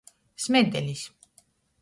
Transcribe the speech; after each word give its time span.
Smedelis. 0.45 1.05